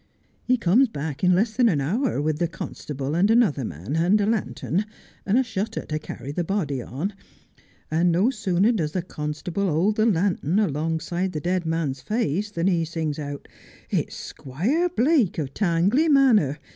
He 0.43 0.57
comes 0.57 0.87
back 0.87 1.23
in 1.23 1.35
less 1.35 1.55
than 1.55 1.69
a 1.69 1.77
hour 1.79 2.19
with 2.19 2.39
the 2.39 2.47
constable 2.47 3.13
and 3.13 3.29
another 3.29 3.63
man, 3.63 3.95
and 3.97 4.19
a 4.19 4.25
lantern, 4.25 4.87
and 5.27 5.37
a 5.37 5.43
shutter 5.43 5.85
to 5.85 5.99
carry 5.99 6.31
the 6.31 6.43
body 6.43 6.79
upon, 6.79 7.13
and 7.91 8.11
no 8.11 8.31
sooner 8.31 8.71
does 8.71 8.93
the 8.93 9.03
constable 9.03 9.69
hold 9.69 9.97
the 9.97 10.07
lantern 10.07 10.49
In 10.53 10.55
the 10.55 10.61
Assize 10.63 10.71
Court. 10.71 10.73
55 10.73 10.75
alongside 10.75 11.31
the 11.33 11.39
dead 11.39 11.65
man's 11.67 12.01
face 12.01 12.49
than 12.49 12.65
he 12.65 12.83
sings 12.83 13.19
out, 13.19 13.47
'It's 13.91 14.15
Squire 14.15 14.89
Blake 14.89 15.37
of 15.37 15.53
Tangley 15.53 16.09
Manor. 16.09 16.57